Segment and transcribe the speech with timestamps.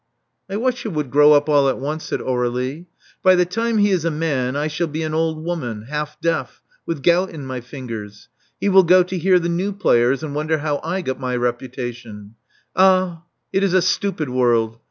[0.49, 2.87] I wish he would grow up all at once,'* said Aur61ie.
[3.21, 6.63] '*By the time he is a man, I shall be an old woman, half deaf,
[6.87, 8.27] with gout in my fingers.
[8.59, 12.33] He will go to hear the new players, and wonder how I got my reputation.
[12.75, 14.79] Ah, it is a stupid world!